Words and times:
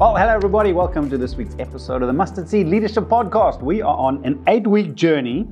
Well, 0.00 0.16
hello, 0.16 0.32
everybody. 0.32 0.72
Welcome 0.72 1.10
to 1.10 1.18
this 1.18 1.34
week's 1.34 1.54
episode 1.58 2.00
of 2.00 2.06
the 2.06 2.14
Mustard 2.14 2.48
Seed 2.48 2.68
Leadership 2.68 3.04
Podcast. 3.04 3.60
We 3.60 3.82
are 3.82 3.94
on 3.94 4.24
an 4.24 4.42
eight 4.46 4.66
week 4.66 4.94
journey 4.94 5.46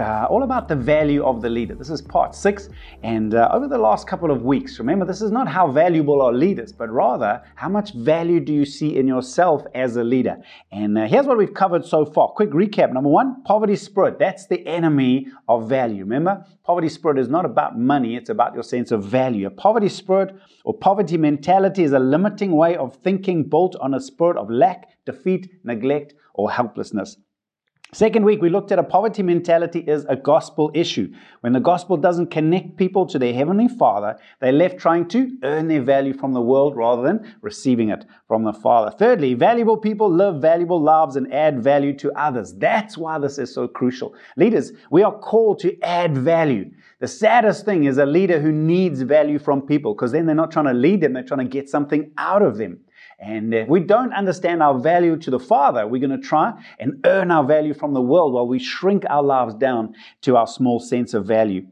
uh, 0.00 0.26
all 0.30 0.42
about 0.42 0.68
the 0.68 0.76
value 0.76 1.24
of 1.24 1.42
the 1.42 1.48
leader. 1.48 1.74
This 1.74 1.90
is 1.90 2.02
part 2.02 2.34
six. 2.34 2.68
And 3.02 3.34
uh, 3.34 3.48
over 3.52 3.68
the 3.68 3.78
last 3.78 4.06
couple 4.06 4.30
of 4.30 4.42
weeks, 4.42 4.78
remember, 4.78 5.04
this 5.04 5.22
is 5.22 5.30
not 5.30 5.48
how 5.48 5.70
valuable 5.70 6.22
are 6.22 6.32
leaders, 6.32 6.72
but 6.72 6.90
rather 6.90 7.42
how 7.54 7.68
much 7.68 7.92
value 7.94 8.40
do 8.40 8.52
you 8.52 8.64
see 8.64 8.96
in 8.96 9.06
yourself 9.06 9.62
as 9.74 9.96
a 9.96 10.04
leader. 10.04 10.36
And 10.72 10.98
uh, 10.98 11.06
here's 11.06 11.26
what 11.26 11.38
we've 11.38 11.54
covered 11.54 11.84
so 11.84 12.04
far. 12.04 12.28
Quick 12.28 12.50
recap. 12.50 12.92
Number 12.92 13.10
one, 13.10 13.42
poverty 13.44 13.76
spirit. 13.76 14.18
That's 14.18 14.46
the 14.46 14.66
enemy 14.66 15.28
of 15.48 15.68
value. 15.68 16.04
Remember, 16.04 16.44
poverty 16.64 16.88
spirit 16.88 17.18
is 17.18 17.28
not 17.28 17.44
about 17.44 17.78
money, 17.78 18.16
it's 18.16 18.30
about 18.30 18.54
your 18.54 18.62
sense 18.62 18.90
of 18.90 19.04
value. 19.04 19.46
A 19.46 19.50
poverty 19.50 19.88
spirit 19.88 20.34
or 20.64 20.74
poverty 20.74 21.16
mentality 21.16 21.84
is 21.84 21.92
a 21.92 21.98
limiting 21.98 22.52
way 22.52 22.76
of 22.76 22.96
thinking 22.96 23.48
built 23.48 23.76
on 23.76 23.94
a 23.94 24.00
spirit 24.00 24.36
of 24.36 24.50
lack, 24.50 24.88
defeat, 25.04 25.48
neglect, 25.64 26.14
or 26.34 26.50
helplessness. 26.50 27.16
Second 27.92 28.24
week, 28.24 28.42
we 28.42 28.50
looked 28.50 28.72
at 28.72 28.80
a 28.80 28.82
poverty 28.82 29.22
mentality 29.22 29.78
is 29.78 30.04
a 30.08 30.16
gospel 30.16 30.72
issue. 30.74 31.12
When 31.40 31.52
the 31.52 31.60
gospel 31.60 31.96
doesn't 31.96 32.32
connect 32.32 32.76
people 32.76 33.06
to 33.06 33.18
their 33.18 33.32
heavenly 33.32 33.68
Father, 33.68 34.18
they're 34.40 34.50
left 34.50 34.78
trying 34.78 35.06
to 35.08 35.30
earn 35.44 35.68
their 35.68 35.82
value 35.82 36.12
from 36.12 36.32
the 36.32 36.40
world 36.40 36.76
rather 36.76 37.02
than 37.02 37.32
receiving 37.42 37.90
it 37.90 38.04
from 38.26 38.42
the 38.42 38.52
Father. 38.52 38.90
Thirdly, 38.98 39.34
valuable 39.34 39.76
people 39.76 40.12
live 40.12 40.42
valuable 40.42 40.82
lives 40.82 41.14
and 41.14 41.32
add 41.32 41.62
value 41.62 41.96
to 41.98 42.12
others. 42.12 42.52
That's 42.54 42.98
why 42.98 43.18
this 43.18 43.38
is 43.38 43.54
so 43.54 43.68
crucial. 43.68 44.14
Leaders, 44.36 44.72
we 44.90 45.04
are 45.04 45.16
called 45.16 45.60
to 45.60 45.80
add 45.82 46.18
value. 46.18 46.70
The 46.98 47.08
saddest 47.08 47.64
thing 47.64 47.84
is 47.84 47.98
a 47.98 48.06
leader 48.06 48.40
who 48.40 48.50
needs 48.50 49.00
value 49.02 49.38
from 49.38 49.62
people 49.62 49.94
because 49.94 50.10
then 50.10 50.26
they're 50.26 50.34
not 50.34 50.50
trying 50.50 50.66
to 50.66 50.72
lead 50.72 51.02
them, 51.02 51.12
they're 51.12 51.22
trying 51.22 51.40
to 51.40 51.44
get 51.44 51.68
something 51.68 52.10
out 52.18 52.42
of 52.42 52.56
them. 52.56 52.80
And 53.18 53.54
if 53.54 53.68
we 53.68 53.80
don't 53.80 54.12
understand 54.12 54.62
our 54.62 54.78
value 54.78 55.16
to 55.16 55.30
the 55.30 55.38
Father, 55.38 55.86
we're 55.86 56.06
going 56.06 56.20
to 56.20 56.26
try 56.26 56.52
and 56.78 57.00
earn 57.06 57.30
our 57.30 57.44
value 57.44 57.72
from 57.72 57.94
the 57.94 58.02
world 58.02 58.34
while 58.34 58.46
we 58.46 58.58
shrink 58.58 59.04
our 59.08 59.22
lives 59.22 59.54
down 59.54 59.94
to 60.22 60.36
our 60.36 60.46
small 60.46 60.80
sense 60.80 61.14
of 61.14 61.24
value. 61.24 61.66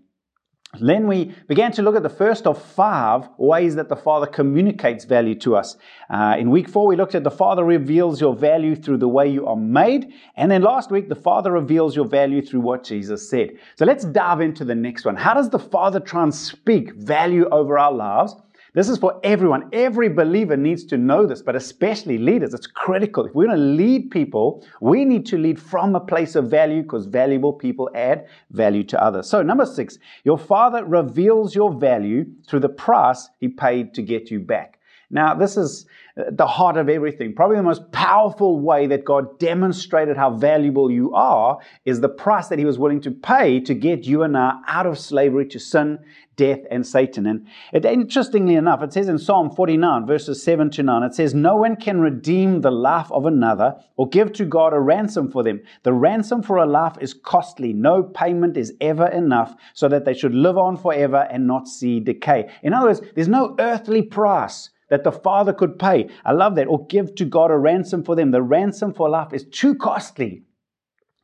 Then 0.81 1.07
we 1.07 1.35
began 1.49 1.73
to 1.73 1.83
look 1.83 1.97
at 1.97 2.03
the 2.03 2.09
first 2.09 2.47
of 2.47 2.61
five 2.61 3.29
ways 3.39 3.77
that 3.77 3.89
the 3.89 3.97
Father 3.97 4.27
communicates 4.27 5.05
value 5.05 5.35
to 5.37 5.57
us. 5.57 5.77
Uh, 6.11 6.37
in 6.39 6.51
week 6.51 6.69
four, 6.69 6.87
we 6.87 6.97
looked 6.97 7.15
at 7.15 7.25
the 7.25 7.31
Father 7.31 7.65
reveals 7.65 8.21
your 8.21 8.35
value 8.35 8.75
through 8.75 8.99
the 8.99 9.09
way 9.09 9.29
you 9.29 9.47
are 9.47 9.57
made. 9.57 10.13
And 10.37 10.51
then 10.51 10.63
last 10.63 10.91
week, 10.91 11.09
the 11.09 11.15
Father 11.15 11.53
reveals 11.53 11.95
your 11.95 12.07
value 12.07 12.45
through 12.45 12.61
what 12.61 12.85
Jesus 12.85 13.29
said. 13.29 13.51
So 13.77 13.85
let's 13.85 14.05
dive 14.05 14.41
into 14.41 14.65
the 14.65 14.75
next 14.75 15.05
one. 15.05 15.17
How 15.17 15.35
does 15.35 15.51
the 15.51 15.59
Father 15.59 16.01
try 16.01 16.23
and 16.23 16.35
speak 16.35 16.95
value 16.95 17.49
over 17.51 17.79
our 17.79 17.93
lives? 17.93 18.35
This 18.75 18.89
is 18.89 18.99
for 18.99 19.21
everyone. 19.23 19.69
Every 19.73 20.09
believer 20.09 20.57
needs 20.57 20.85
to 20.87 20.99
know 20.99 21.27
this, 21.27 21.43
but 21.43 21.55
especially 21.55 22.19
leaders. 22.19 22.53
It's 22.55 22.67
critical. 22.67 23.25
If 23.25 23.33
we're 23.33 23.47
going 23.47 23.57
to 23.57 23.65
lead 23.65 24.11
people, 24.11 24.67
we 24.81 25.05
need 25.05 25.27
to 25.27 25.39
lead 25.39 25.61
from 25.61 25.95
a 25.95 26.01
place 26.01 26.35
of 26.35 26.51
value 26.51 26.83
because 26.83 27.07
valuable 27.07 27.53
people 27.53 27.89
add 27.95 28.27
value 28.51 28.83
to 28.83 29.01
others. 29.01 29.29
So, 29.29 29.43
number 29.43 29.65
six, 29.65 29.99
your 30.25 30.39
father 30.39 30.85
reveals 30.85 31.55
your 31.55 31.73
value 31.73 32.27
through 32.49 32.61
the 32.61 32.69
price 32.69 33.29
he 33.39 33.47
paid 33.47 33.95
to 33.95 34.03
get 34.03 34.29
you 34.29 34.41
back. 34.41 34.81
Now, 35.15 35.33
this 35.33 35.57
is 35.57 35.87
the 36.17 36.47
heart 36.47 36.77
of 36.77 36.89
everything. 36.89 37.35
Probably 37.35 37.57
the 37.57 37.63
most 37.63 37.91
powerful 37.93 38.59
way 38.59 38.89
that 38.89 39.05
God 39.05 39.39
demonstrated 39.39 40.17
how 40.17 40.31
valuable 40.31 40.91
you 40.91 41.15
are 41.15 41.59
is 41.85 42.01
the 42.01 42.09
price 42.09 42.49
that 42.49 42.59
He 42.59 42.65
was 42.65 42.81
willing 42.81 43.01
to 43.03 43.13
pay 43.13 43.61
to 43.61 43.75
get 43.75 44.05
you 44.05 44.25
and 44.25 44.37
I 44.37 44.61
out 44.67 44.87
of 44.87 44.99
slavery 44.99 45.47
to 45.47 45.61
sin, 45.61 46.01
death, 46.35 46.61
and 46.69 46.85
Satan. 46.85 47.27
And 47.27 47.47
it, 47.73 47.85
interestingly 47.85 48.57
enough, 48.57 48.83
it 48.83 48.93
says 48.93 49.09
in 49.09 49.19
Psalm 49.19 49.51
49, 49.51 50.05
verses 50.05 50.43
7 50.43 50.69
to 50.71 50.83
9, 50.83 51.03
it 51.05 51.15
says, 51.15 51.33
No 51.33 51.57
one 51.57 51.77
can 51.77 52.01
redeem 52.01 52.61
the 52.61 52.73
life 52.73 53.11
of 53.13 53.25
another 53.25 53.77
or 53.97 54.09
give 54.09 54.33
to 54.33 54.45
God 54.45 54.73
a 54.73 54.81
ransom 54.81 55.31
for 55.31 55.45
them. 55.45 55.61
The 55.85 55.93
ransom 55.93 56.43
for 56.43 56.57
a 56.57 56.67
life 56.67 56.97
is 57.01 57.15
costly. 57.15 57.73
No 57.73 58.03
payment 58.03 58.57
is 58.57 58.73
ever 58.81 59.07
enough 59.07 59.55
so 59.75 59.89
that 59.89 60.05
they 60.05 60.15
should 60.15 60.35
live 60.35 60.59
on 60.59 60.77
forever 60.77 61.29
and 61.31 61.47
not 61.47 61.69
see 61.69 62.01
decay. 62.01 62.51
In 62.65 62.73
other 62.73 62.87
words, 62.87 63.01
there's 63.15 63.29
no 63.29 63.55
earthly 63.59 64.03
price 64.03 64.71
that 64.95 65.03
the 65.03 65.11
father 65.11 65.53
could 65.53 65.77
pay. 65.77 66.09
I 66.25 66.31
love 66.31 66.55
that. 66.55 66.69
Or 66.69 66.87
give 66.87 67.17
to 67.17 67.25
God 67.25 67.51
a 67.51 67.59
ransom 67.59 68.05
for 68.05 68.15
them. 68.15 68.31
The 68.31 68.43
ransom 68.43 68.95
for 68.95 69.09
life 69.09 69.33
is 69.33 69.45
too 69.45 69.75
costly. 69.75 70.45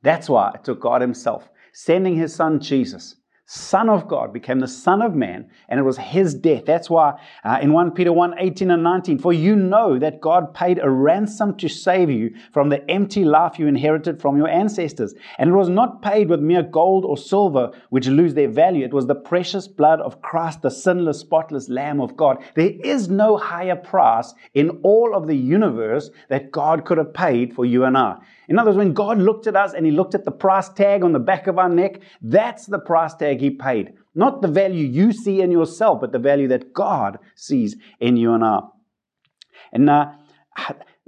That's 0.02 0.28
why 0.28 0.50
it 0.56 0.64
took 0.64 0.80
God 0.80 1.00
Himself, 1.00 1.48
sending 1.72 2.16
His 2.16 2.34
Son 2.34 2.58
Jesus 2.58 3.14
Son 3.52 3.88
of 3.88 4.06
God, 4.06 4.32
became 4.32 4.60
the 4.60 4.68
Son 4.68 5.02
of 5.02 5.16
Man, 5.16 5.50
and 5.68 5.80
it 5.80 5.82
was 5.82 5.98
his 5.98 6.34
death. 6.34 6.66
That's 6.66 6.88
why 6.88 7.20
uh, 7.42 7.58
in 7.60 7.72
1 7.72 7.90
Peter 7.90 8.12
1 8.12 8.36
18 8.38 8.70
and 8.70 8.84
19, 8.84 9.18
for 9.18 9.32
you 9.32 9.56
know 9.56 9.98
that 9.98 10.20
God 10.20 10.54
paid 10.54 10.78
a 10.80 10.88
ransom 10.88 11.56
to 11.56 11.68
save 11.68 12.10
you 12.10 12.32
from 12.52 12.68
the 12.68 12.88
empty 12.88 13.24
life 13.24 13.58
you 13.58 13.66
inherited 13.66 14.20
from 14.20 14.36
your 14.36 14.46
ancestors. 14.46 15.14
And 15.36 15.50
it 15.50 15.54
was 15.54 15.68
not 15.68 16.00
paid 16.00 16.28
with 16.28 16.38
mere 16.38 16.62
gold 16.62 17.04
or 17.04 17.18
silver, 17.18 17.72
which 17.88 18.06
lose 18.06 18.34
their 18.34 18.48
value. 18.48 18.84
It 18.84 18.94
was 18.94 19.08
the 19.08 19.16
precious 19.16 19.66
blood 19.66 20.00
of 20.00 20.22
Christ, 20.22 20.62
the 20.62 20.70
sinless, 20.70 21.18
spotless 21.18 21.68
Lamb 21.68 22.00
of 22.00 22.16
God. 22.16 22.44
There 22.54 22.70
is 22.84 23.08
no 23.08 23.36
higher 23.36 23.74
price 23.74 24.32
in 24.54 24.70
all 24.84 25.12
of 25.12 25.26
the 25.26 25.36
universe 25.36 26.10
that 26.28 26.52
God 26.52 26.84
could 26.84 26.98
have 26.98 27.12
paid 27.12 27.52
for 27.52 27.66
you 27.66 27.82
and 27.82 27.98
I. 27.98 28.18
In 28.50 28.58
other 28.58 28.70
words, 28.70 28.78
when 28.78 28.92
God 28.92 29.18
looked 29.18 29.46
at 29.46 29.54
us 29.54 29.74
and 29.74 29.86
He 29.86 29.92
looked 29.92 30.16
at 30.16 30.24
the 30.24 30.32
price 30.32 30.68
tag 30.68 31.04
on 31.04 31.12
the 31.12 31.20
back 31.20 31.46
of 31.46 31.58
our 31.58 31.68
neck, 31.68 32.00
that's 32.20 32.66
the 32.66 32.80
price 32.80 33.14
tag 33.14 33.39
He 33.40 33.50
paid. 33.50 33.94
Not 34.14 34.42
the 34.42 34.48
value 34.48 34.86
you 34.86 35.12
see 35.12 35.40
in 35.40 35.50
yourself, 35.50 36.00
but 36.00 36.12
the 36.12 36.18
value 36.18 36.48
that 36.48 36.72
God 36.72 37.18
sees 37.34 37.76
in 38.00 38.16
you 38.16 38.34
and 38.34 38.44
I. 38.44 38.60
And 39.72 39.88
uh, 39.88 40.12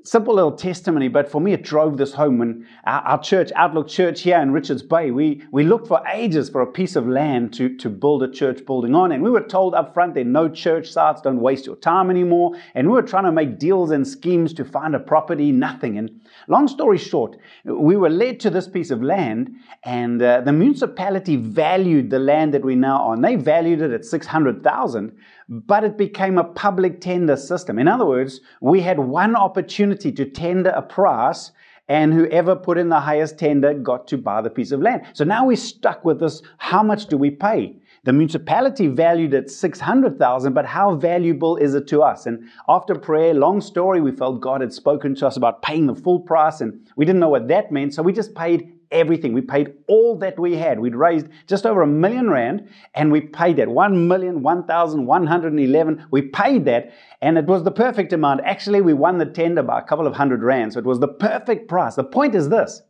simple 0.05 0.35
little 0.35 0.53
testimony, 0.53 1.09
but 1.09 1.31
for 1.31 1.41
me, 1.41 1.53
it 1.53 1.63
drove 1.63 1.97
this 1.97 2.13
home 2.13 2.39
when 2.39 2.67
our, 2.85 3.01
our, 3.03 3.23
church, 3.23 3.51
Outlook 3.55 3.89
Church 3.89 4.23
here 4.23 4.41
in 4.41 4.51
Richards 4.51 4.83
Bay, 4.83 5.11
we, 5.11 5.43
we 5.53 5.65
looked 5.65 5.87
for 5.87 6.03
ages 6.13 6.49
for 6.49 6.61
a 6.61 6.67
piece 6.67 6.97
of 6.97 7.07
land 7.07 7.53
to, 7.55 7.77
to 7.77 7.89
build 7.89 8.23
a 8.23 8.31
church 8.31 8.65
building 8.67 8.95
on. 8.95 9.13
And 9.13 9.23
we 9.23 9.31
were 9.31 9.43
told 9.43 9.75
up 9.75 9.95
front 9.95 10.15
there 10.15 10.23
are 10.23 10.27
no 10.27 10.49
church 10.49 10.91
sites, 10.91 11.23
don't 11.23 11.41
waste 11.41 11.67
your 11.67 11.77
time 11.77 12.11
anymore. 12.11 12.53
And 12.75 12.89
we 12.89 12.95
were 12.95 13.03
trying 13.03 13.25
to 13.25 13.33
make 13.33 13.59
deals 13.59 13.91
and 13.91 14.07
schemes 14.07 14.53
to 14.55 14.65
find 14.65 14.95
a 14.95 15.01
property, 15.01 15.53
nothing. 15.53 15.99
And 15.99 16.21
long 16.49 16.69
story 16.69 16.99
short, 16.99 17.37
we 17.65 17.97
were 17.97 18.11
led 18.11 18.41
to 18.41 18.51
this 18.51 18.69
piece 18.69 18.91
of 18.91 19.03
land, 19.03 19.55
and 19.85 20.21
uh, 20.21 20.41
the 20.41 20.53
municipality 20.53 21.37
valued 21.37 22.11
the 22.11 22.19
land 22.19 22.55
that 22.55 22.65
we 22.65 22.75
now 22.75 23.05
own. 23.05 23.21
They 23.21 23.37
valued 23.37 23.81
it 23.81 23.93
at 23.93 24.05
600,000 24.05 25.17
but 25.49 25.85
it 25.85 25.97
became 25.97 26.39
a 26.39 26.45
public 26.45 27.01
tender 27.01 27.37
system. 27.37 27.79
In 27.79 27.89
other 27.89 28.07
words, 28.07 28.41
we 28.61 28.81
had 28.81 28.99
one 28.99 29.37
opportunity 29.37 30.13
to 30.13 30.25
tender 30.25 30.71
a 30.71 30.83
price 30.83 31.53
and 31.89 32.15
whoever 32.15 32.55
put 32.55 32.79
in 32.79 32.89
the 32.89 33.01
highest 33.01 33.39
tender 33.39 33.75
got 33.75 34.07
to 34.09 34.17
buy 34.17 34.41
the 34.41 34.51
piece 34.51 34.73
of 34.73 34.81
land. 34.81 35.03
So 35.15 35.25
now 35.25 35.47
we're 35.47 35.57
stuck 35.57 36.05
with 36.05 36.21
this 36.21 36.43
how 36.59 36.83
much 36.83 37.07
do 37.07 37.17
we 37.19 37.31
pay? 37.31 37.77
The 38.05 38.13
municipality 38.13 38.89
valued 38.89 39.33
it 39.33 39.49
600,000, 39.49 40.53
but 40.53 40.67
how 40.67 40.97
valuable 40.97 41.57
is 41.57 41.75
it 41.75 41.87
to 41.89 42.03
us? 42.03 42.27
And 42.27 42.49
after 42.69 42.97
prayer, 42.97 43.33
long 43.33 43.61
story, 43.61 44.01
we 44.01 44.11
felt 44.11 44.41
God 44.41 44.61
had 44.61 44.73
spoken 44.73 45.15
to 45.17 45.27
us 45.29 45.37
about 45.37 45.63
paying 45.63 45.87
the 45.87 45.95
full 45.95 46.19
price 46.19 46.61
and 46.61 46.85
we 46.97 47.05
didn't 47.05 47.21
know 47.21 47.29
what 47.29 47.47
that 47.47 47.71
meant, 47.71 47.95
so 47.95 48.03
we 48.03 48.13
just 48.13 48.35
paid 48.35 48.73
everything. 48.91 49.33
We 49.33 49.41
paid 49.41 49.75
all 49.87 50.19
that 50.19 50.37
we 50.37 50.57
had. 50.57 50.81
We'd 50.81 50.97
raised 50.97 51.29
just 51.47 51.65
over 51.65 51.83
a 51.83 51.87
million 51.87 52.29
rand 52.29 52.69
and 52.95 53.13
we 53.13 53.21
paid 53.21 53.57
that. 53.57 53.69
One 53.69 54.09
million, 54.09 54.43
one 54.43 54.67
thousand, 54.67 55.07
one 55.07 55.27
hundred 55.27 55.53
and 55.53 55.61
eleven. 55.61 56.05
We 56.11 56.23
paid 56.23 56.65
that 56.65 56.93
and 57.21 57.39
it 57.39 57.47
was 57.47 57.63
the 57.63 57.71
perfect 57.71 58.13
amount. 58.13 58.43
Actually, 58.45 58.81
we 58.81 58.95
won 58.95 59.19
the 59.19 59.27
tender 59.27 59.63
by 59.63 59.79
a 59.79 59.85
couple 59.85 60.09
of 60.09 60.15
hundred 60.15 60.43
rand. 60.43 60.73
So 60.73 60.81
it 60.81 60.85
was 60.85 60.99
the 60.99 61.09
perfect 61.09 61.69
price. 61.69 61.95
The 61.95 62.05
point 62.05 62.35
is 62.35 62.49
this. 62.49 62.83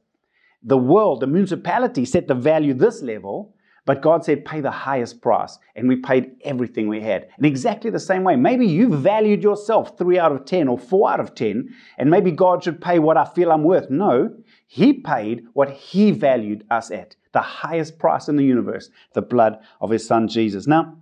The 0.63 0.79
world, 0.79 1.21
the 1.21 1.27
municipality 1.27 2.05
set 2.05 2.29
the 2.29 2.35
value 2.35 2.73
this 2.73 3.03
level, 3.03 3.55
but 3.85 4.01
God 4.01 4.25
said, 4.25 4.45
pay 4.45 4.61
the 4.61 4.71
highest 4.71 5.21
price. 5.21 5.59
And 5.75 5.89
we 5.89 5.97
paid 5.97 6.33
everything 6.45 6.89
we 6.89 7.01
had. 7.01 7.29
In 7.39 7.45
exactly 7.45 7.91
the 7.91 7.99
same 7.99 8.23
way, 8.23 8.37
maybe 8.37 8.67
you 8.67 8.95
valued 8.95 9.43
yourself 9.43 9.99
three 9.99 10.19
out 10.19 10.33
of 10.33 10.45
10 10.45 10.69
or 10.69 10.79
four 10.79 11.11
out 11.11 11.21
of 11.21 11.35
10, 11.35 11.69
and 11.99 12.11
maybe 12.11 12.31
God 12.31 12.63
should 12.63 12.81
pay 12.81 12.99
what 12.99 13.17
I 13.17 13.25
feel 13.25 13.51
I'm 13.51 13.65
worth. 13.65 13.91
No, 13.91 14.31
he 14.67 14.93
paid 14.93 15.45
what 15.53 15.71
he 15.71 16.13
valued 16.13 16.65
us 16.71 16.91
at, 16.91 17.17
the 17.33 17.41
highest 17.41 17.99
price 17.99 18.29
in 18.29 18.37
the 18.37 18.45
universe, 18.45 18.89
the 19.15 19.23
blood 19.23 19.59
of 19.81 19.91
his 19.91 20.07
son 20.07 20.29
Jesus. 20.29 20.67
Now, 20.67 20.97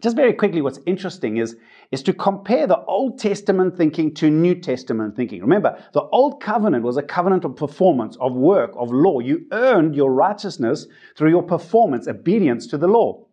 just 0.00 0.16
very 0.16 0.32
quickly, 0.32 0.60
what's 0.62 0.80
interesting 0.86 1.38
is, 1.38 1.56
is 1.90 2.02
to 2.04 2.12
compare 2.12 2.66
the 2.66 2.84
Old 2.84 3.18
Testament 3.18 3.76
thinking 3.76 4.14
to 4.14 4.30
New 4.30 4.54
Testament 4.54 5.16
thinking. 5.16 5.40
Remember, 5.40 5.82
the 5.92 6.02
Old 6.02 6.42
Covenant 6.42 6.84
was 6.84 6.96
a 6.96 7.02
covenant 7.02 7.44
of 7.44 7.56
performance, 7.56 8.16
of 8.20 8.34
work, 8.34 8.72
of 8.76 8.90
law. 8.92 9.20
You 9.20 9.46
earned 9.52 9.94
your 9.94 10.12
righteousness 10.12 10.86
through 11.16 11.30
your 11.30 11.42
performance, 11.42 12.08
obedience 12.08 12.66
to 12.68 12.78
the 12.78 12.88
law. 12.88 13.25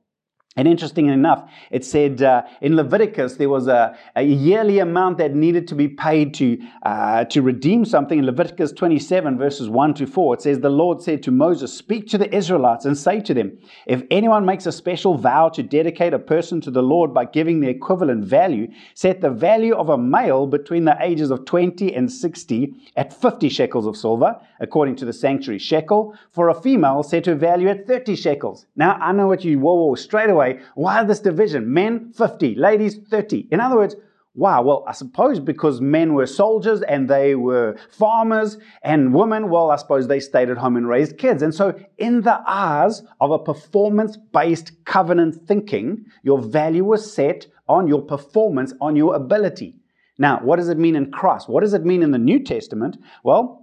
And 0.56 0.68
interesting 0.68 1.10
enough, 1.10 1.50
it 1.72 1.84
said 1.84 2.22
uh, 2.22 2.44
in 2.62 2.76
Leviticus 2.76 3.38
there 3.38 3.50
was 3.50 3.68
a, 3.68 3.98
a, 4.16 4.22
yearly 4.22 4.78
amount 4.78 5.18
that 5.18 5.34
needed 5.34 5.68
to 5.70 5.74
be 5.74 5.88
paid 5.88 6.36
to, 6.36 6.60
uh, 6.84 7.26
to 7.26 7.42
redeem 7.42 7.86
something. 7.86 8.20
In 8.20 8.26
Leviticus 8.28 8.72
27, 8.72 9.36
verses 9.40 9.68
1 9.68 9.96
to 9.96 10.06
4, 10.06 10.36
it 10.36 10.42
says, 10.44 10.60
The 10.60 10.70
Lord 10.70 11.02
said 11.02 11.24
to 11.24 11.32
Moses, 11.32 11.74
Speak 11.74 12.08
to 12.10 12.20
the 12.20 12.32
Israelites 12.32 12.86
and 12.86 12.96
say 12.96 13.20
to 13.22 13.34
them, 13.34 13.58
If 13.88 14.04
anyone 14.12 14.46
makes 14.46 14.68
a 14.68 14.72
special 14.72 15.18
vow 15.18 15.50
to 15.50 15.64
dedicate 15.64 16.14
a 16.14 16.20
person 16.20 16.62
to 16.62 16.70
the 16.70 16.84
Lord 16.84 17.16
by 17.16 17.26
giving 17.26 17.60
the 17.60 17.70
equivalent 17.70 18.24
value, 18.24 18.68
set 18.94 19.22
the 19.22 19.32
value 19.32 19.74
of 19.74 19.90
a 19.90 19.98
male 19.98 20.46
between 20.46 20.86
the 20.86 20.98
ages 21.02 21.32
of 21.32 21.46
20 21.46 21.96
and 21.96 22.12
60 22.12 22.76
at 22.96 23.12
50 23.12 23.50
shekels 23.50 23.88
of 23.88 23.98
silver, 23.98 24.40
according 24.60 24.98
to 24.98 25.06
the 25.06 25.14
sanctuary 25.14 25.58
shekel. 25.58 26.14
For 26.30 26.50
a 26.50 26.62
female, 26.62 27.02
set 27.02 27.26
her 27.26 27.34
value 27.34 27.70
at 27.70 27.88
30 27.88 28.16
shekels. 28.16 28.68
Now, 28.76 29.00
I 29.02 29.14
know 29.14 29.26
what 29.26 29.44
you, 29.44 29.58
whoa, 29.58 29.74
whoa, 29.74 29.96
straight 29.96 30.30
away 30.30 30.43
why 30.76 31.04
this 31.04 31.20
division? 31.20 31.74
Men 31.74 32.14
50, 32.14 32.56
ladies 32.56 32.98
30. 33.10 33.48
In 33.52 33.60
other 33.60 33.76
words, 33.76 33.96
wow, 34.36 34.62
well, 34.62 34.84
I 34.88 34.94
suppose 34.94 35.40
because 35.40 35.82
men 35.82 36.14
were 36.14 36.26
soldiers 36.26 36.82
and 36.82 37.10
they 37.10 37.36
were 37.36 37.78
farmers, 37.92 38.58
and 38.82 39.14
women, 39.14 39.50
well, 39.50 39.70
I 39.72 39.76
suppose 39.76 40.08
they 40.08 40.20
stayed 40.20 40.50
at 40.50 40.58
home 40.58 40.76
and 40.76 40.88
raised 40.88 41.18
kids. 41.18 41.44
And 41.44 41.54
so, 41.54 41.80
in 41.98 42.22
the 42.22 42.42
eyes 42.48 43.04
of 43.22 43.32
a 43.32 43.40
performance 43.40 44.18
based 44.18 44.72
covenant 44.86 45.48
thinking, 45.48 46.06
your 46.24 46.42
value 46.42 46.84
was 46.84 47.14
set 47.14 47.48
on 47.68 47.88
your 47.88 48.02
performance, 48.02 48.74
on 48.82 48.96
your 48.96 49.16
ability. 49.16 49.76
Now, 50.18 50.40
what 50.44 50.58
does 50.58 50.70
it 50.70 50.78
mean 50.78 50.96
in 50.96 51.12
Christ? 51.12 51.50
What 51.50 51.62
does 51.62 51.74
it 51.74 51.86
mean 51.86 52.04
in 52.04 52.12
the 52.12 52.18
New 52.18 52.44
Testament? 52.44 52.98
Well, 53.24 53.63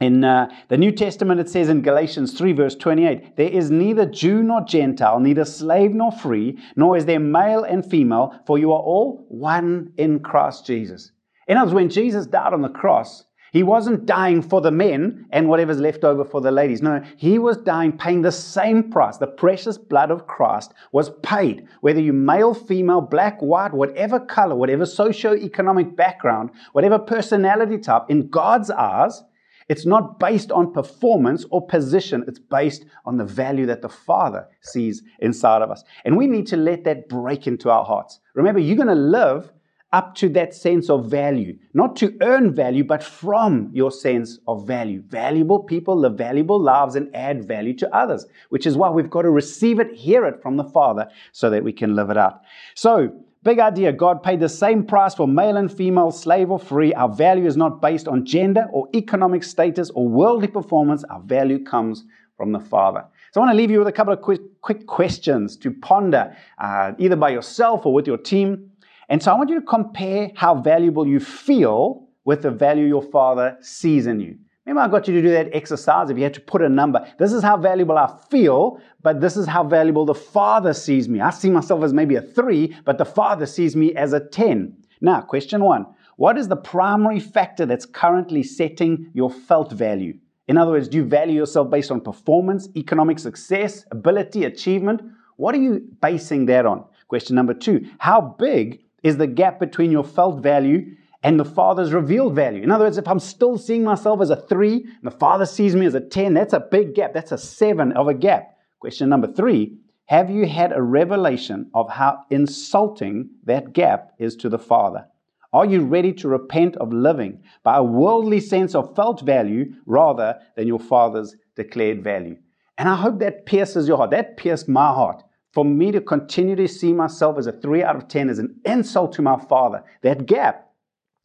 in 0.00 0.24
uh, 0.24 0.50
the 0.68 0.76
New 0.76 0.90
Testament, 0.90 1.40
it 1.40 1.48
says 1.48 1.68
in 1.68 1.80
Galatians 1.80 2.36
3, 2.36 2.52
verse 2.52 2.74
28, 2.74 3.36
there 3.36 3.48
is 3.48 3.70
neither 3.70 4.04
Jew 4.04 4.42
nor 4.42 4.62
Gentile, 4.62 5.20
neither 5.20 5.44
slave 5.44 5.92
nor 5.92 6.10
free, 6.10 6.58
nor 6.74 6.96
is 6.96 7.04
there 7.04 7.20
male 7.20 7.62
and 7.62 7.88
female, 7.88 8.34
for 8.46 8.58
you 8.58 8.72
are 8.72 8.80
all 8.80 9.24
one 9.28 9.92
in 9.96 10.18
Christ 10.18 10.66
Jesus. 10.66 11.12
In 11.46 11.56
other 11.56 11.66
words, 11.66 11.74
when 11.74 11.88
Jesus 11.90 12.26
died 12.26 12.52
on 12.52 12.62
the 12.62 12.68
cross, 12.68 13.24
he 13.52 13.62
wasn't 13.62 14.04
dying 14.04 14.42
for 14.42 14.60
the 14.60 14.72
men 14.72 15.26
and 15.30 15.48
whatever's 15.48 15.78
left 15.78 16.02
over 16.02 16.24
for 16.24 16.40
the 16.40 16.50
ladies. 16.50 16.82
No, 16.82 17.00
he 17.16 17.38
was 17.38 17.56
dying, 17.58 17.96
paying 17.96 18.20
the 18.20 18.32
same 18.32 18.90
price. 18.90 19.18
The 19.18 19.28
precious 19.28 19.78
blood 19.78 20.10
of 20.10 20.26
Christ 20.26 20.74
was 20.90 21.10
paid. 21.22 21.68
Whether 21.80 22.00
you 22.00 22.12
male, 22.12 22.52
female, 22.52 23.00
black, 23.00 23.40
white, 23.40 23.72
whatever 23.72 24.18
color, 24.18 24.56
whatever 24.56 24.84
socio-economic 24.84 25.94
background, 25.94 26.50
whatever 26.72 26.98
personality 26.98 27.78
type, 27.78 28.02
in 28.08 28.28
God's 28.28 28.72
eyes, 28.72 29.22
it's 29.68 29.86
not 29.86 30.18
based 30.18 30.50
on 30.52 30.72
performance 30.72 31.44
or 31.50 31.66
position, 31.66 32.24
it's 32.26 32.38
based 32.38 32.84
on 33.04 33.16
the 33.16 33.24
value 33.24 33.66
that 33.66 33.82
the 33.82 33.88
Father 33.88 34.46
sees 34.60 35.02
inside 35.20 35.62
of 35.62 35.70
us. 35.70 35.84
And 36.04 36.16
we 36.16 36.26
need 36.26 36.46
to 36.48 36.56
let 36.56 36.84
that 36.84 37.08
break 37.08 37.46
into 37.46 37.70
our 37.70 37.84
hearts. 37.84 38.20
Remember, 38.34 38.60
you're 38.60 38.76
going 38.76 38.88
to 38.88 38.94
live 38.94 39.52
up 39.94 40.16
to 40.16 40.28
that 40.28 40.52
sense 40.52 40.90
of 40.90 41.08
value, 41.08 41.56
not 41.72 41.94
to 41.94 42.16
earn 42.20 42.52
value, 42.52 42.82
but 42.82 43.00
from 43.00 43.70
your 43.72 43.92
sense 43.92 44.40
of 44.48 44.66
value. 44.66 45.00
Valuable 45.06 45.62
people 45.62 45.96
live 45.96 46.18
valuable 46.18 46.60
lives 46.60 46.96
and 46.96 47.14
add 47.14 47.46
value 47.46 47.72
to 47.72 47.94
others, 47.94 48.26
which 48.48 48.66
is 48.66 48.76
why 48.76 48.90
we've 48.90 49.08
got 49.08 49.22
to 49.22 49.30
receive 49.30 49.78
it, 49.78 49.94
hear 49.94 50.26
it 50.26 50.42
from 50.42 50.56
the 50.56 50.64
Father, 50.64 51.08
so 51.30 51.48
that 51.48 51.62
we 51.62 51.72
can 51.72 51.94
live 51.94 52.10
it 52.10 52.16
out. 52.16 52.40
So, 52.74 53.24
Big 53.44 53.58
idea 53.58 53.92
God 53.92 54.22
paid 54.22 54.40
the 54.40 54.48
same 54.48 54.84
price 54.84 55.14
for 55.14 55.28
male 55.28 55.58
and 55.58 55.70
female, 55.70 56.10
slave 56.10 56.50
or 56.50 56.58
free. 56.58 56.94
Our 56.94 57.10
value 57.10 57.44
is 57.44 57.58
not 57.58 57.82
based 57.82 58.08
on 58.08 58.24
gender 58.24 58.66
or 58.72 58.88
economic 58.94 59.44
status 59.44 59.90
or 59.90 60.08
worldly 60.08 60.48
performance. 60.48 61.04
Our 61.04 61.20
value 61.20 61.62
comes 61.62 62.04
from 62.38 62.52
the 62.52 62.58
Father. 62.58 63.04
So 63.32 63.40
I 63.42 63.44
want 63.44 63.54
to 63.54 63.58
leave 63.58 63.70
you 63.70 63.80
with 63.80 63.88
a 63.88 63.92
couple 63.92 64.14
of 64.14 64.22
quick, 64.22 64.40
quick 64.62 64.86
questions 64.86 65.58
to 65.58 65.70
ponder, 65.70 66.34
uh, 66.56 66.92
either 66.98 67.16
by 67.16 67.30
yourself 67.30 67.84
or 67.84 67.92
with 67.92 68.06
your 68.06 68.16
team. 68.16 68.70
And 69.10 69.22
so 69.22 69.30
I 69.30 69.34
want 69.36 69.50
you 69.50 69.60
to 69.60 69.66
compare 69.66 70.30
how 70.34 70.54
valuable 70.54 71.06
you 71.06 71.20
feel 71.20 72.08
with 72.24 72.40
the 72.40 72.50
value 72.50 72.86
your 72.86 73.02
Father 73.02 73.58
sees 73.60 74.06
in 74.06 74.20
you. 74.20 74.38
Remember, 74.66 74.88
I 74.88 74.90
got 74.90 75.06
you 75.06 75.14
to 75.14 75.22
do 75.22 75.30
that 75.30 75.50
exercise 75.52 76.08
if 76.08 76.16
you 76.16 76.22
had 76.22 76.34
to 76.34 76.40
put 76.40 76.62
a 76.62 76.68
number. 76.68 77.06
This 77.18 77.34
is 77.34 77.42
how 77.42 77.58
valuable 77.58 77.98
I 77.98 78.16
feel, 78.30 78.80
but 79.02 79.20
this 79.20 79.36
is 79.36 79.46
how 79.46 79.62
valuable 79.62 80.06
the 80.06 80.14
Father 80.14 80.72
sees 80.72 81.06
me. 81.06 81.20
I 81.20 81.30
see 81.30 81.50
myself 81.50 81.84
as 81.84 81.92
maybe 81.92 82.16
a 82.16 82.22
three, 82.22 82.74
but 82.86 82.96
the 82.96 83.04
Father 83.04 83.44
sees 83.44 83.76
me 83.76 83.94
as 83.94 84.14
a 84.14 84.20
10. 84.20 84.74
Now, 85.02 85.20
question 85.20 85.62
one 85.62 85.86
What 86.16 86.38
is 86.38 86.48
the 86.48 86.56
primary 86.56 87.20
factor 87.20 87.66
that's 87.66 87.84
currently 87.84 88.42
setting 88.42 89.10
your 89.12 89.30
felt 89.30 89.70
value? 89.70 90.18
In 90.48 90.56
other 90.56 90.70
words, 90.70 90.88
do 90.88 90.98
you 90.98 91.04
value 91.04 91.34
yourself 91.34 91.70
based 91.70 91.90
on 91.90 92.00
performance, 92.00 92.68
economic 92.74 93.18
success, 93.18 93.84
ability, 93.90 94.44
achievement? 94.44 95.02
What 95.36 95.54
are 95.54 95.60
you 95.60 95.82
basing 96.00 96.46
that 96.46 96.64
on? 96.64 96.84
Question 97.08 97.36
number 97.36 97.52
two 97.52 97.86
How 97.98 98.34
big 98.38 98.82
is 99.02 99.18
the 99.18 99.26
gap 99.26 99.60
between 99.60 99.90
your 99.90 100.04
felt 100.04 100.42
value 100.42 100.96
and 101.24 101.40
the 101.40 101.44
Father's 101.44 101.94
revealed 101.94 102.34
value. 102.34 102.62
In 102.62 102.70
other 102.70 102.84
words, 102.84 102.98
if 102.98 103.08
I'm 103.08 103.18
still 103.18 103.56
seeing 103.56 103.82
myself 103.82 104.20
as 104.20 104.28
a 104.28 104.36
three 104.36 104.82
and 104.82 105.02
the 105.02 105.10
Father 105.10 105.46
sees 105.46 105.74
me 105.74 105.86
as 105.86 105.94
a 105.94 106.00
10, 106.00 106.34
that's 106.34 106.52
a 106.52 106.60
big 106.60 106.94
gap. 106.94 107.14
That's 107.14 107.32
a 107.32 107.38
seven 107.38 107.92
of 107.92 108.08
a 108.08 108.14
gap. 108.14 108.58
Question 108.78 109.08
number 109.08 109.32
three 109.32 109.78
Have 110.04 110.28
you 110.28 110.46
had 110.46 110.72
a 110.72 110.82
revelation 110.82 111.70
of 111.72 111.88
how 111.88 112.18
insulting 112.30 113.30
that 113.44 113.72
gap 113.72 114.12
is 114.18 114.36
to 114.36 114.50
the 114.50 114.58
Father? 114.58 115.06
Are 115.54 115.64
you 115.64 115.80
ready 115.80 116.12
to 116.12 116.28
repent 116.28 116.76
of 116.76 116.92
living 116.92 117.42
by 117.62 117.78
a 117.78 117.82
worldly 117.82 118.40
sense 118.40 118.74
of 118.74 118.94
felt 118.94 119.22
value 119.22 119.72
rather 119.86 120.38
than 120.56 120.68
your 120.68 120.80
Father's 120.80 121.36
declared 121.56 122.04
value? 122.04 122.36
And 122.76 122.86
I 122.86 122.96
hope 122.96 123.18
that 123.20 123.46
pierces 123.46 123.88
your 123.88 123.96
heart. 123.96 124.10
That 124.10 124.36
pierced 124.36 124.68
my 124.68 124.88
heart. 124.88 125.22
For 125.52 125.64
me 125.64 125.90
to 125.92 126.00
continue 126.00 126.56
to 126.56 126.68
see 126.68 126.92
myself 126.92 127.38
as 127.38 127.46
a 127.46 127.52
three 127.52 127.82
out 127.82 127.96
of 127.96 128.08
10 128.08 128.28
is 128.28 128.40
an 128.40 128.60
insult 128.66 129.12
to 129.14 129.22
my 129.22 129.38
Father. 129.38 129.84
That 130.02 130.26
gap 130.26 130.72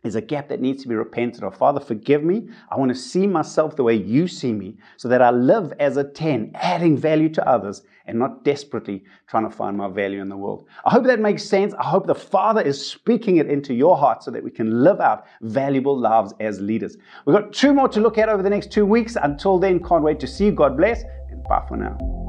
is 0.03 0.15
a 0.15 0.21
gap 0.21 0.47
that 0.49 0.61
needs 0.61 0.81
to 0.81 0.87
be 0.87 0.95
repented 0.95 1.43
of. 1.43 1.55
Father, 1.55 1.79
forgive 1.79 2.23
me. 2.23 2.47
I 2.69 2.77
want 2.77 2.89
to 2.89 2.97
see 2.97 3.27
myself 3.27 3.75
the 3.75 3.83
way 3.83 3.95
you 3.95 4.27
see 4.27 4.53
me 4.53 4.77
so 4.97 5.07
that 5.09 5.21
I 5.21 5.29
live 5.31 5.73
as 5.79 5.97
a 5.97 6.03
10, 6.03 6.51
adding 6.55 6.97
value 6.97 7.29
to 7.29 7.47
others 7.47 7.83
and 8.05 8.17
not 8.17 8.43
desperately 8.43 9.03
trying 9.27 9.49
to 9.49 9.55
find 9.55 9.77
my 9.77 9.87
value 9.87 10.21
in 10.21 10.29
the 10.29 10.37
world. 10.37 10.67
I 10.85 10.89
hope 10.89 11.03
that 11.05 11.19
makes 11.19 11.43
sense. 11.43 11.73
I 11.73 11.83
hope 11.83 12.07
the 12.07 12.15
Father 12.15 12.61
is 12.61 12.83
speaking 12.83 13.37
it 13.37 13.47
into 13.47 13.73
your 13.73 13.97
heart 13.97 14.23
so 14.23 14.31
that 14.31 14.43
we 14.43 14.51
can 14.51 14.83
live 14.83 14.99
out 15.01 15.25
valuable 15.41 15.97
lives 15.97 16.33
as 16.39 16.59
leaders. 16.61 16.97
We've 17.25 17.35
got 17.35 17.53
two 17.53 17.73
more 17.73 17.89
to 17.89 17.99
look 17.99 18.17
at 18.17 18.29
over 18.29 18.41
the 18.41 18.49
next 18.49 18.71
two 18.71 18.85
weeks. 18.85 19.17
Until 19.21 19.59
then, 19.59 19.83
can't 19.83 20.03
wait 20.03 20.19
to 20.21 20.27
see 20.27 20.45
you. 20.45 20.51
God 20.53 20.77
bless 20.77 21.03
and 21.29 21.43
bye 21.43 21.63
for 21.67 21.77
now. 21.77 22.28